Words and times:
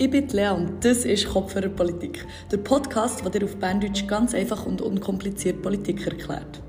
Ich 0.00 0.08
bin 0.08 0.28
Lea 0.28 0.50
und 0.50 0.84
das 0.84 1.04
ist 1.04 1.28
Kopfhörer 1.28 1.70
Politik, 1.70 2.24
der 2.52 2.58
Podcast, 2.58 3.24
der 3.24 3.32
dir 3.32 3.44
auf 3.44 3.56
Berndeutsch 3.56 4.06
ganz 4.06 4.32
einfach 4.32 4.64
und 4.64 4.80
unkompliziert 4.80 5.60
Politik 5.60 6.06
erklärt. 6.06 6.62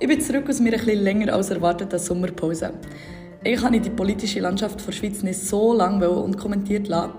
Ich 0.00 0.08
bin 0.08 0.20
zurück 0.20 0.48
aus 0.48 0.58
meiner 0.58 0.74
etwas 0.74 0.92
länger 0.92 1.32
als 1.32 1.50
erwarteten 1.50 2.00
Sommerpause. 2.00 2.72
Eigentlich 3.44 3.62
habe 3.62 3.76
ich 3.76 3.82
die 3.82 3.90
politische 3.90 4.40
Landschaft 4.40 4.84
der 4.84 4.90
Schweiz 4.90 5.22
nicht 5.22 5.38
so 5.38 5.72
lange 5.72 6.10
unkommentiert 6.10 6.88
lassen, 6.88 7.12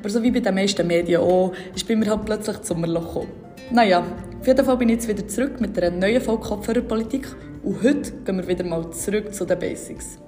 aber 0.00 0.08
so 0.08 0.22
wie 0.22 0.30
bei 0.30 0.40
den 0.40 0.54
meisten 0.54 0.86
Medien 0.86 1.20
auch, 1.20 1.52
ist 1.74 1.86
bei 1.86 1.94
mir 1.94 2.08
halt 2.08 2.24
plötzlich 2.24 2.56
das 2.56 2.68
Sommerloch 2.68 3.06
gekommen. 3.06 3.32
Naja, 3.70 4.02
auf 4.40 4.46
jeden 4.46 4.64
Fall 4.64 4.78
bin 4.78 4.88
ich 4.88 4.94
jetzt 4.94 5.08
wieder 5.08 5.28
zurück 5.28 5.60
mit 5.60 5.78
einer 5.78 5.94
neuen 5.94 6.22
Folge 6.22 6.42
Kopfhörer 6.42 6.80
Politik 6.80 7.28
und 7.62 7.82
heute 7.82 8.12
gehen 8.24 8.38
wir 8.38 8.48
wieder 8.48 8.64
mal 8.64 8.90
zurück 8.92 9.34
zu 9.34 9.44
den 9.44 9.58
Basics. 9.58 10.18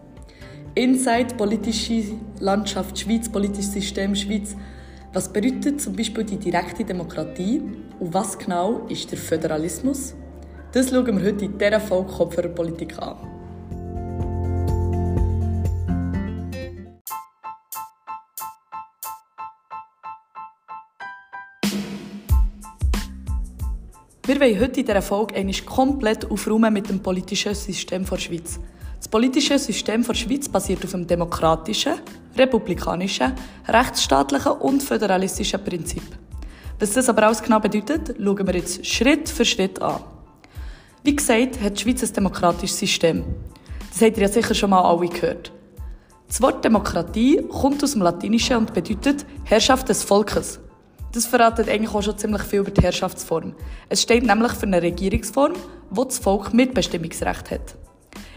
Inside 0.78 1.34
politische 1.34 2.05
Landschaft 2.38 2.96
Schweiz, 2.96 3.28
politisches 3.28 3.73
System 3.73 4.14
Schweiz. 4.14 4.55
Was 5.12 5.32
bedeutet 5.32 5.80
zum 5.80 5.96
Beispiel 5.96 6.23
die 6.23 6.36
direkte 6.36 6.84
Demokratie 6.84 7.60
und 7.98 8.14
was 8.14 8.38
genau 8.38 8.86
ist 8.88 9.10
der 9.10 9.19
Föderalismus? 9.19 10.14
Das 10.70 10.91
schauen 10.91 11.05
wir 11.05 11.27
heute 11.27 11.46
in 11.46 11.59
dieser 11.59 11.80
Folge 11.80 12.12
Kopfhörer 12.12 12.50
Politik 12.50 12.96
an. 12.96 13.16
Wir 24.24 24.41
wollen 24.41 24.60
heute 24.60 24.78
in 24.78 24.86
dieser 24.86 25.02
Folge 25.02 25.34
eigentlich 25.34 25.66
komplett 25.66 26.30
aufräumen 26.30 26.72
mit 26.72 26.88
dem 26.88 27.00
politischen 27.00 27.56
System 27.56 28.05
der 28.05 28.19
Schweiz. 28.19 28.60
Das 29.09 29.12
politische 29.12 29.59
System 29.59 30.03
der 30.03 30.12
Schweiz 30.12 30.51
basiert 30.51 30.84
auf 30.84 30.92
einem 30.92 31.06
demokratischen, 31.06 31.95
republikanischen, 32.37 33.33
rechtsstaatlichen 33.67 34.53
und 34.53 34.83
föderalistischen 34.83 35.65
Prinzip. 35.65 36.03
Was 36.78 36.92
das 36.92 37.09
aber 37.09 37.23
alles 37.23 37.42
genau 37.42 37.59
bedeutet, 37.59 38.17
schauen 38.23 38.47
wir 38.47 38.55
jetzt 38.56 38.84
Schritt 38.84 39.31
für 39.31 39.47
Schritt 39.47 39.81
an. 39.81 40.00
Wie 41.05 41.17
gesagt, 41.17 41.59
hat 41.59 41.78
die 41.78 41.83
Schweiz 41.83 42.03
ein 42.03 42.12
demokratisches 42.12 42.81
System. 42.81 43.25
Das 43.91 44.03
habt 44.03 44.19
ihr 44.19 44.25
ja 44.25 44.28
sicher 44.28 44.55
schon 44.55 44.69
mal 44.69 44.83
alle 44.83 45.09
gehört. 45.09 45.53
Das 46.27 46.43
Wort 46.43 46.62
Demokratie 46.62 47.41
kommt 47.48 47.83
aus 47.83 47.93
dem 47.93 48.03
Latinischen 48.03 48.59
und 48.59 48.75
bedeutet 48.75 49.25
Herrschaft 49.45 49.89
des 49.89 50.05
Volkes. 50.05 50.61
Das 51.12 51.25
verratet 51.25 51.70
eigentlich 51.70 51.95
auch 51.95 52.03
schon 52.03 52.19
ziemlich 52.19 52.43
viel 52.43 52.61
über 52.61 52.70
die 52.70 52.83
Herrschaftsform. 52.83 53.55
Es 53.89 54.03
steht 54.03 54.27
nämlich 54.27 54.53
für 54.53 54.67
eine 54.67 54.83
Regierungsform, 54.83 55.55
wo 55.89 56.05
das 56.05 56.19
Volk 56.19 56.53
Mitbestimmungsrecht 56.53 57.50
hat. 57.50 57.88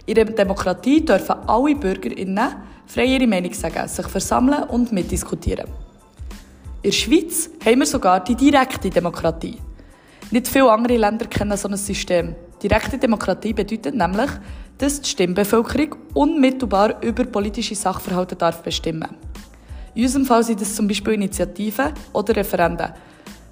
In 0.05 0.15
der 0.15 0.25
Demokratie 0.25 1.05
dürfen 1.05 1.35
alle 1.47 1.75
BürgerInnen 1.75 2.55
frei 2.87 3.25
Meinung 3.27 3.53
sagen, 3.53 3.87
sich 3.87 4.07
versammeln 4.07 4.63
und 4.63 4.91
mitdiskutieren. 4.91 5.67
In 6.81 6.89
der 6.89 6.91
Schweiz 6.91 7.49
haben 7.63 7.79
wir 7.79 7.85
sogar 7.85 8.23
die 8.23 8.35
direkte 8.35 8.89
Demokratie. 8.89 9.57
Nicht 10.31 10.47
viele 10.47 10.71
andere 10.71 10.97
Länder 10.97 11.25
kennen 11.25 11.55
so 11.57 11.67
ein 11.67 11.77
System. 11.77 12.35
Direkte 12.63 12.97
Demokratie 12.97 13.53
bedeutet 13.53 13.95
nämlich, 13.95 14.31
dass 14.77 15.01
die 15.01 15.09
Stimmbevölkerung 15.09 15.95
unmittelbar 16.13 17.01
über 17.03 17.23
politische 17.25 17.75
Sachverhalte 17.75 18.35
darf 18.35 18.63
bestimmen 18.63 19.15
In 19.93 20.03
unserem 20.03 20.25
Fall 20.25 20.43
sind 20.43 20.61
es 20.61 20.75
zum 20.75 20.87
Beispiel 20.87 21.13
Initiativen 21.13 21.93
oder 22.13 22.35
Referenden, 22.35 22.93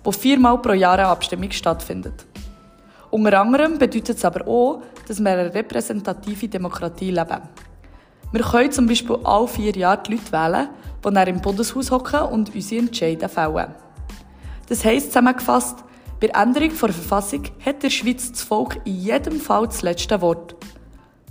wo 0.03 0.11
viermal 0.11 0.57
pro 0.59 0.73
Jahr 0.73 0.97
eine 0.97 1.07
Abstimmung 1.07 1.51
stattfindet. 1.51 2.25
Unter 3.11 3.41
anderem 3.41 3.77
bedeutet 3.77 4.17
es 4.17 4.25
aber 4.25 4.47
auch, 4.47 4.81
dass 5.07 5.19
wir 5.19 5.31
eine 5.31 5.53
repräsentative 5.53 6.47
Demokratie 6.47 7.11
leben. 7.11 7.41
Wir 8.31 8.41
können 8.41 8.71
zum 8.71 8.85
Beispiel 8.85 9.17
alle 9.23 9.47
vier 9.47 9.75
Jahre 9.75 10.03
die 10.03 10.11
Leute 10.11 10.31
wählen, 10.31 10.69
die 11.03 11.13
dann 11.13 11.27
im 11.27 11.41
Bundeshaus 11.41 11.89
hocken 11.89 12.21
und 12.21 12.53
unsere 12.53 12.81
Entscheidungen 12.81 13.29
fällen. 13.29 13.73
Das 14.67 14.85
heisst 14.85 15.07
zusammengefasst, 15.07 15.83
bei 16.19 16.27
der 16.27 16.39
Änderung 16.39 16.69
der 16.69 16.77
Verfassung 16.77 17.43
hat 17.65 17.81
der 17.81 17.89
Schweiz 17.89 18.31
das 18.31 18.43
Volk 18.43 18.79
in 18.85 18.97
jedem 18.97 19.39
Fall 19.39 19.65
das 19.65 19.81
letzte 19.81 20.21
Wort. 20.21 20.55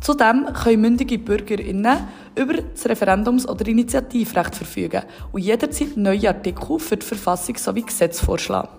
Zudem 0.01 0.47
können 0.55 0.81
mündige 0.81 1.19
BürgerInnen 1.19 2.09
über 2.35 2.55
das 2.55 2.87
Referendums- 2.87 3.47
oder 3.47 3.67
Initiativrecht 3.67 4.57
verfügen 4.57 5.03
und 5.31 5.43
jederzeit 5.43 5.97
neue 5.97 6.29
Artikel 6.29 6.79
für 6.79 6.97
die 6.97 7.07
Verfassung 7.07 7.57
sowie 7.57 7.83
Gesetze 7.83 8.25
vorschlagen. 8.25 8.78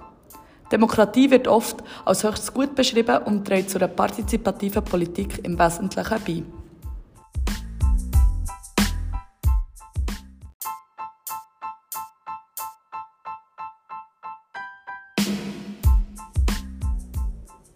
Demokratie 0.71 1.31
wird 1.31 1.47
oft 1.47 1.77
als 2.05 2.23
höchst 2.23 2.53
gut 2.53 2.75
beschrieben 2.75 3.23
und 3.25 3.45
trägt 3.45 3.71
zu 3.71 3.79
einer 3.79 3.87
partizipativen 3.87 4.83
Politik 4.83 5.43
im 5.43 5.57
Wesentlichen 5.57 6.19
bei. 6.25 6.43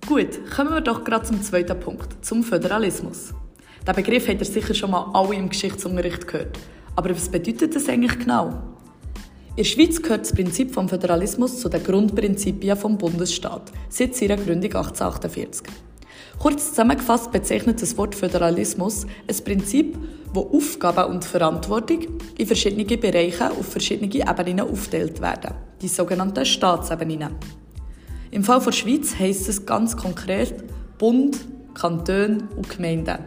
Gut, 0.08 0.52
kommen 0.56 0.74
wir 0.74 0.82
doch 0.82 1.04
gerade 1.04 1.26
zum 1.26 1.42
zweiten 1.42 1.80
Punkt, 1.80 2.24
zum 2.24 2.44
Föderalismus. 2.44 3.34
Der 3.88 3.94
Begriff 3.94 4.28
habt 4.28 4.40
ihr 4.40 4.46
sicher 4.46 4.76
schon 4.76 4.92
mal 4.92 5.10
alle 5.14 5.34
im 5.34 5.50
Geschichtsunterricht 5.50 6.28
gehört. 6.28 6.60
Aber 6.96 7.10
was 7.10 7.30
bedeutet 7.30 7.76
das 7.76 7.90
eigentlich 7.90 8.20
genau? 8.20 8.73
In 9.56 9.58
der 9.58 9.66
Schweiz 9.66 10.02
gehört 10.02 10.22
das 10.22 10.34
Prinzip 10.34 10.74
vom 10.74 10.90
Föderalismus 10.90 11.60
zu 11.60 11.70
den 11.70 11.84
Grundprinzipien 11.84 12.76
vom 12.76 12.98
Bundesstaat 12.98 13.72
seit 13.88 14.16
seiner 14.16 14.36
Gründung 14.36 14.74
1848. 14.74 15.68
Kurz 16.40 16.70
zusammengefasst 16.70 17.32
bezeichnet 17.32 17.80
das 17.80 17.96
Wort 17.96 18.16
Föderalismus 18.16 19.06
ein 19.28 19.44
Prinzip, 19.46 19.96
wo 20.34 20.50
Aufgaben 20.58 21.14
und 21.14 21.24
Verantwortung 21.24 22.00
in 22.36 22.48
verschiedene 22.48 22.98
Bereiche 22.98 23.52
auf 23.52 23.68
verschiedene 23.68 24.12
Ebenen 24.12 24.62
aufgeteilt 24.62 25.22
werden, 25.22 25.54
die 25.84 25.88
sogenannten 25.88 26.48
Staatsebenen. 26.48 27.36
Im 28.32 28.44
Fall 28.44 28.60
der 28.60 28.72
Schweiz 28.72 29.14
heisst 29.20 29.48
es 29.50 29.68
ganz 29.68 29.96
konkret 29.96 30.64
Bund, 30.98 31.38
Kanton 31.76 32.48
und 32.56 32.72
Gemeinden. 32.72 33.20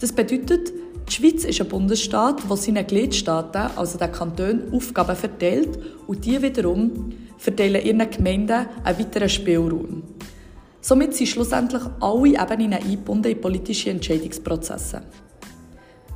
Das 0.00 0.12
bedeutet, 0.12 0.72
die 1.08 1.12
Schweiz 1.12 1.44
ist 1.44 1.60
ein 1.60 1.68
Bundesstaat, 1.68 2.42
der 2.48 2.56
seinen 2.56 2.86
Gliedstaaten, 2.86 3.70
also 3.76 3.96
den 3.96 4.10
Kantonen, 4.10 4.72
Aufgaben 4.72 5.14
verteilt 5.14 5.78
und 6.06 6.24
die 6.24 6.40
wiederum 6.42 7.12
verteilen 7.38 7.84
ihren 7.84 8.10
Gemeinden 8.10 8.66
einen 8.82 8.98
weiteren 8.98 9.28
Spielraum. 9.28 10.02
Somit 10.80 11.14
sind 11.14 11.28
schlussendlich 11.28 11.82
alle 12.00 12.28
Ebenen 12.28 12.74
eingebunden 12.74 13.32
in 13.32 13.40
politische 13.40 13.90
Entscheidungsprozesse. 13.90 15.02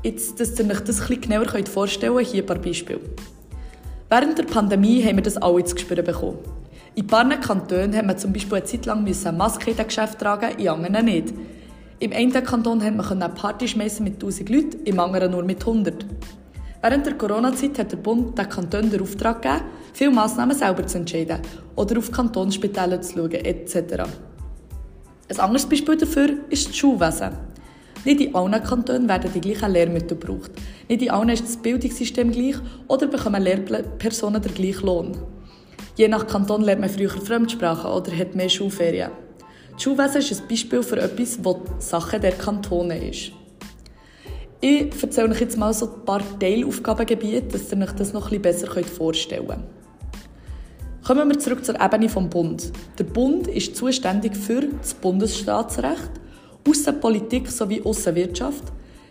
Jetzt, 0.03 0.41
dass 0.41 0.59
ihr 0.59 0.71
euch 0.71 0.81
das 0.81 1.01
etwas 1.01 1.21
genauer 1.21 1.67
vorstellen 1.67 2.17
könnt, 2.17 2.29
hier 2.29 2.43
ein 2.43 2.47
paar 2.47 2.59
Beispiele. 2.59 3.01
Während 4.09 4.39
der 4.39 4.45
Pandemie 4.45 5.03
haben 5.05 5.17
wir 5.17 5.23
das 5.23 5.37
alle 5.37 5.65
zu 5.65 5.77
spüren 5.77 6.05
bekommen. 6.05 6.39
In 6.97 7.05
ein 7.05 7.07
paar 7.07 7.29
Kantonen 7.29 7.95
haben 7.97 8.09
wir 8.09 8.17
zum 8.17 8.33
Beispiel 8.33 8.59
eine 8.59 8.65
Zeit 8.65 8.87
lang 8.87 9.05
Maske 9.37 9.71
in 9.71 9.77
den 9.77 9.87
Geschäft 9.87 10.19
tragen, 10.19 10.59
in 10.59 10.69
anderen 10.69 11.05
nicht. 11.05 11.33
Im 12.01 12.13
einen 12.15 12.33
Kanton 12.33 12.81
konnte 12.81 12.93
man 12.93 13.23
eine 13.23 13.29
Party 13.35 13.69
schmeißen 13.69 14.03
mit 14.03 14.15
1000 14.15 14.49
Leuten, 14.49 14.85
im 14.87 14.99
anderen 14.99 15.33
nur 15.33 15.43
mit 15.43 15.61
100. 15.61 16.07
Während 16.81 17.05
der 17.05 17.13
Corona-Zeit 17.13 17.79
hat 17.79 17.93
der 17.93 17.99
Bund 17.99 18.39
den 18.39 18.49
Kanton 18.49 18.91
den 18.91 19.03
Auftrag 19.03 19.43
gegeben, 19.43 19.65
viele 19.93 20.11
Massnahmen 20.11 20.57
selber 20.57 20.87
zu 20.87 20.97
entscheiden 20.97 21.41
oder 21.77 21.99
auf 21.99 22.11
Kantonsspitäler 22.11 23.03
zu 23.03 23.19
schauen 23.19 23.33
etc. 23.33 24.05
Ein 25.29 25.41
anderes 25.41 25.67
Beispiel 25.67 25.99
dafür 25.99 26.31
ist 26.49 26.69
das 26.69 26.77
Schulwesen. 26.77 27.33
Nicht 28.07 28.23
in 28.23 28.35
allen 28.35 28.65
Kantonen 28.65 29.07
werden 29.07 29.31
die 29.35 29.41
gleichen 29.43 29.71
Lehrmittel 29.71 30.17
gebraucht. 30.17 30.53
Nicht 30.89 31.03
in 31.03 31.11
allen 31.11 31.29
ist 31.29 31.45
das 31.45 31.59
Bildungssystem 31.59 32.33
gleich 32.33 32.57
oder 32.89 33.09
bekommen 33.09 33.43
Lehrpersonen 33.43 34.41
den 34.41 34.55
gleichen 34.55 34.87
Lohn. 34.87 35.19
Je 35.97 36.09
nach 36.09 36.27
Kanton 36.27 36.63
lernt 36.63 36.81
man 36.81 36.89
früher 36.89 37.11
Fremdsprachen 37.11 37.91
oder 37.91 38.11
hat 38.17 38.35
mehr 38.35 38.49
Schulferien. 38.49 39.11
Das 39.81 39.85
Schulwesen 39.85 40.19
ist 40.19 40.43
ein 40.43 40.47
Beispiel 40.47 40.83
für 40.83 41.01
etwas, 41.01 41.39
das 41.41 41.89
Sache 41.89 42.21
der 42.21 42.33
Kantone 42.33 43.09
ist. 43.09 43.33
Ich 44.61 45.03
erzähle 45.03 45.31
euch 45.31 45.41
jetzt 45.41 45.57
mal 45.57 45.73
so 45.73 45.87
ein 45.87 46.05
paar 46.05 46.21
Teilaufgabengebiete, 46.39 47.47
dass 47.53 47.73
ihr 47.73 47.79
euch 47.79 47.93
das 47.93 48.13
noch 48.13 48.31
ein 48.31 48.43
besser 48.43 48.69
vorstellen 48.85 49.49
könnt. 49.49 49.65
Kommen 51.07 51.31
wir 51.31 51.39
zurück 51.39 51.65
zur 51.65 51.81
Ebene 51.81 52.11
vom 52.11 52.29
Bund. 52.29 52.71
Der 52.99 53.05
Bund 53.05 53.47
ist 53.47 53.75
zuständig 53.75 54.37
für 54.37 54.61
das 54.61 54.93
Bundesstaatsrecht, 54.93 56.11
Außenpolitik 56.69 57.49
sowie 57.49 57.81
Außenwirtschaft, 57.83 58.65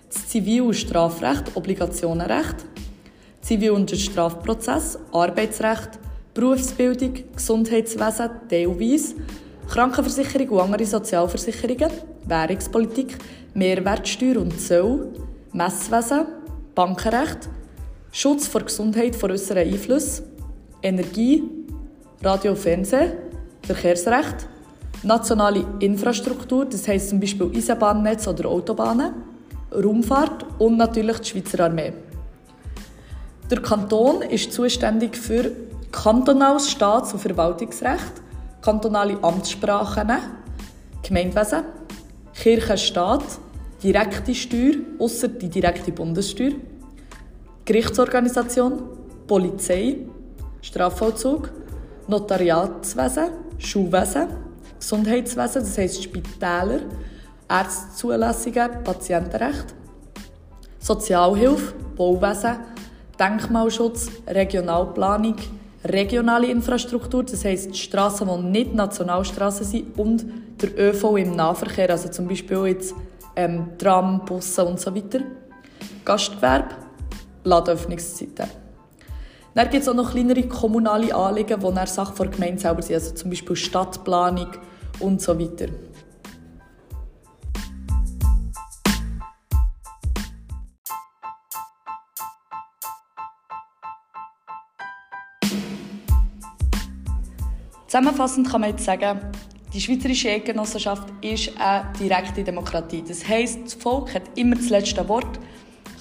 das 0.07 0.27
Zivil- 0.27 0.61
und 0.61 0.75
Strafrecht, 0.75 1.45
Obligationenrecht, 1.55 2.57
Zivil- 3.41 3.71
und 3.71 3.89
Strafprozess, 3.89 4.99
Arbeitsrecht, 5.11 5.97
Berufsbildung, 6.35 7.15
Gesundheitswesen 7.35 8.29
teilweise 8.47 9.15
Krankenversicherung 9.69 10.49
und 10.49 10.59
andere 10.61 10.85
Sozialversicherungen, 10.85 11.91
Währungspolitik, 12.25 13.17
Mehrwertsteuer 13.53 14.37
und 14.37 14.59
Zoll, 14.59 15.13
Messwesen, 15.53 16.25
Bankenrecht, 16.73 17.49
Schutz 18.11 18.47
vor 18.47 18.61
Gesundheit 18.61 19.15
vor 19.15 19.29
äußeren 19.29 19.67
Einflüssen, 19.71 20.25
Energie, 20.81 21.43
Radio 22.23 22.51
und 22.51 22.57
Fernsehen, 22.57 23.11
Verkehrsrecht, 23.61 24.47
nationale 25.03 25.63
Infrastruktur, 25.79 26.65
das 26.65 26.87
heisst 26.87 27.09
zum 27.09 27.19
Beispiel 27.19 27.51
Eisenbahnnetz 27.55 28.27
oder 28.27 28.49
Autobahnen, 28.49 29.13
Raumfahrt 29.71 30.45
und 30.57 30.77
natürlich 30.77 31.19
die 31.19 31.29
Schweizer 31.29 31.65
Armee. 31.65 31.93
Der 33.51 33.61
Kanton 33.61 34.23
ist 34.23 34.51
zuständig 34.51 35.15
für 35.15 35.51
kantonales 35.91 36.71
Staats- 36.71 37.13
und 37.13 37.19
Verwaltungsrecht, 37.19 38.13
kantonale 38.61 39.17
Amtssprachen, 39.21 40.11
Gemeindewesen, 41.01 41.63
Kirchenstaat, 42.33 43.23
direkte 43.81 44.35
Steuer, 44.35 44.75
außer 44.99 45.27
die 45.29 45.49
direkte 45.49 45.91
Bundessteuer, 45.91 46.53
Gerichtsorganisation, 47.65 48.81
Polizei, 49.27 49.97
Strafvollzug, 50.61 51.51
Notariatswesen, 52.07 53.29
Schulwesen, 53.57 54.27
Gesundheitswesen, 54.79 55.61
das 55.61 55.77
heisst 55.77 56.03
Spitäler, 56.03 56.79
Ärztezulassungen, 57.49 58.83
Patientenrecht, 58.83 59.73
Sozialhilfe, 60.79 61.73
Bauwesen, 61.95 62.57
Denkmalschutz, 63.19 64.09
Regionalplanung, 64.27 65.35
regionale 65.83 66.47
Infrastruktur, 66.47 67.23
das 67.23 67.45
heisst 67.45 67.77
Straßen, 67.77 68.27
die 68.27 68.47
nicht 68.49 68.73
Nationalstraßen 68.73 69.65
sind 69.65 69.97
und 69.97 70.25
der 70.61 70.77
ÖV 70.77 71.17
im 71.17 71.35
Nahverkehr, 71.35 71.89
also 71.89 72.09
zum 72.09 72.27
Beispiel 72.27 72.65
jetzt 72.67 72.95
ähm, 73.35 73.77
Tram, 73.77 74.25
Busse 74.25 74.65
und 74.65 74.79
so 74.79 74.93
weiter. 74.93 75.21
Gastgewerbe, 76.03 76.75
Ladenöffnungszeiten. 77.43 78.47
Dann 79.55 79.69
gibt 79.69 79.83
es 79.83 79.89
auch 79.89 79.93
noch 79.93 80.11
kleinere 80.11 80.43
kommunale 80.43 81.13
Anliegen, 81.13 81.59
die 81.59 81.73
dann 81.73 81.87
Sache 81.87 82.13
der 82.15 82.27
Gemeinde 82.27 82.61
selber 82.61 82.81
sind, 82.81 82.95
also 82.95 83.13
zum 83.15 83.29
Beispiel 83.29 83.55
Stadtplanung 83.55 84.51
und 84.99 85.21
so 85.21 85.39
weiter. 85.39 85.67
Zusammenfassend 97.89 98.47
kann 98.47 98.61
man 98.61 98.69
jetzt 98.69 98.85
sagen, 98.85 99.19
die 99.73 99.81
Schweizerische 99.81 100.29
Eidgenossenschaft 100.29 101.07
ist 101.21 101.51
eine 101.59 101.91
direkte 101.99 102.43
Demokratie. 102.43 103.03
Das 103.07 103.27
heisst, 103.27 103.65
das 103.65 103.73
Volk 103.73 104.13
hat 104.13 104.21
immer 104.35 104.57
das 104.57 104.69
letzte 104.69 105.09
Wort, 105.09 105.39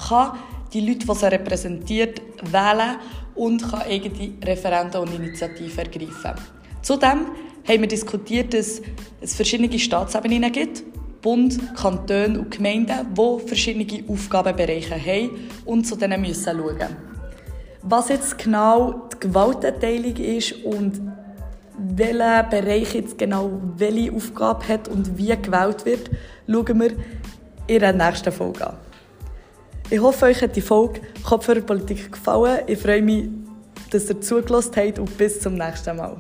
kann 0.07 0.33
die 0.75 0.81
Leute, 0.81 1.07
die 1.07 1.15
sie 1.15 1.27
repräsentiert, 1.33 2.21
wählen 2.53 2.97
und 3.35 3.71
kann 3.71 3.81
eigene 3.81 4.35
Referenden 4.45 5.01
und 5.01 5.15
Initiativen 5.15 5.79
ergreifen. 5.79 6.35
Zudem 6.83 7.29
haben 7.67 7.81
wir 7.81 7.89
diskutiert, 7.89 8.53
dass 8.53 8.83
es 9.23 9.35
verschiedene 9.35 9.79
Staatsebenen 9.79 10.53
gibt, 10.53 10.85
Bund, 11.23 11.75
Kantone 11.75 12.39
und 12.39 12.51
Gemeinden, 12.51 13.15
die 13.15 13.47
verschiedene 13.49 14.05
Aufgabenbereiche 14.11 14.95
haben 14.95 15.31
und 15.65 15.87
zu 15.87 15.97
denen 15.97 16.21
müssen 16.21 16.55
schauen. 16.55 16.97
Was 17.81 18.11
jetzt 18.11 18.37
genau 18.37 19.09
die 19.11 19.21
Gewaltenteilung 19.21 20.17
ist 20.17 20.53
und 20.65 21.01
welcher 21.79 22.45
Bereich 22.45 22.95
jetzt 22.95 23.19
genau 23.19 23.51
welche 23.77 24.13
Aufgabe 24.13 24.67
hat 24.69 24.89
und 24.89 25.17
wie 25.17 25.37
gewählt 25.37 25.85
wird, 25.85 26.11
schauen 26.47 26.81
wir 26.81 26.93
in 27.67 27.81
der 27.81 27.93
nächsten 27.93 28.33
Folge 28.33 28.67
an. 28.67 28.77
Ich 29.91 30.01
hoffe, 30.01 30.27
euch 30.27 30.43
hat 30.43 30.55
die 30.57 30.61
Folge 30.61 31.01
Kopfhörerpolitik 31.23 32.13
gefallen. 32.13 32.61
Ich 32.67 32.79
freue 32.79 33.03
mich, 33.03 33.29
dass 33.91 34.09
ihr 34.11 34.21
zugelassen 34.21 34.73
habt 34.77 34.99
und 34.99 35.17
bis 35.17 35.41
zum 35.41 35.55
nächsten 35.55 35.97
Mal. 35.97 36.17